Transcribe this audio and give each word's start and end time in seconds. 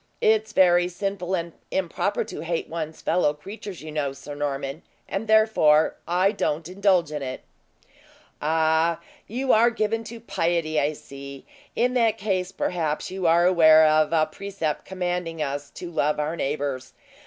It's 0.19 0.51
very 0.51 0.87
sinful 0.87 1.35
and 1.35 1.53
improper 1.69 2.23
to 2.23 2.39
hate 2.39 2.67
one's 2.67 3.03
fellow 3.03 3.35
creatures, 3.35 3.83
you 3.83 3.91
know, 3.91 4.13
Sir 4.13 4.33
Norman, 4.33 4.81
and 5.07 5.27
therefore 5.27 5.95
I 6.07 6.31
don't 6.31 6.67
indulge 6.67 7.11
in 7.11 7.21
it." 7.21 7.41
"Ah! 8.41 8.99
you 9.27 9.53
are 9.53 9.69
given 9.69 10.03
to 10.05 10.19
piety, 10.19 10.79
I 10.79 10.93
see. 10.93 11.45
In 11.75 11.93
that 11.93 12.17
case, 12.17 12.51
perhaps 12.51 13.11
you 13.11 13.27
are 13.27 13.45
aware 13.45 13.85
of 13.85 14.11
a 14.11 14.25
precept 14.25 14.85
commanding 14.85 15.39
us 15.39 15.69
to 15.75 15.91
love 15.91 16.19
our 16.19 16.35
neighbors. 16.35 16.93